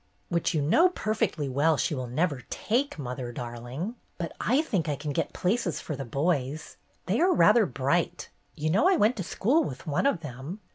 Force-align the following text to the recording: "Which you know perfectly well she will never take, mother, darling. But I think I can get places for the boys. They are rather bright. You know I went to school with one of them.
"Which 0.29 0.55
you 0.55 0.63
know 0.63 0.89
perfectly 0.89 1.47
well 1.47 1.77
she 1.77 1.93
will 1.93 2.07
never 2.07 2.41
take, 2.49 2.97
mother, 2.97 3.31
darling. 3.31 3.97
But 4.17 4.31
I 4.41 4.63
think 4.63 4.89
I 4.89 4.95
can 4.95 5.11
get 5.11 5.31
places 5.31 5.79
for 5.79 5.95
the 5.95 6.05
boys. 6.05 6.77
They 7.05 7.19
are 7.21 7.31
rather 7.35 7.67
bright. 7.67 8.31
You 8.55 8.71
know 8.71 8.89
I 8.89 8.95
went 8.95 9.15
to 9.17 9.23
school 9.23 9.63
with 9.63 9.85
one 9.85 10.07
of 10.07 10.21
them. 10.21 10.59